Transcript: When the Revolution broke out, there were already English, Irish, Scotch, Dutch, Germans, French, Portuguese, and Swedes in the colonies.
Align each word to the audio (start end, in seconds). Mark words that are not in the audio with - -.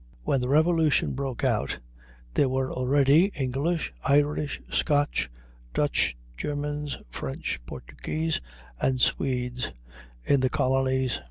When 0.23 0.41
the 0.41 0.49
Revolution 0.49 1.13
broke 1.13 1.43
out, 1.43 1.77
there 2.33 2.49
were 2.49 2.73
already 2.73 3.25
English, 3.35 3.93
Irish, 4.03 4.59
Scotch, 4.71 5.29
Dutch, 5.75 6.17
Germans, 6.35 6.97
French, 7.11 7.61
Portuguese, 7.67 8.41
and 8.79 8.99
Swedes 8.99 9.73
in 10.23 10.39
the 10.39 10.49
colonies. 10.49 11.19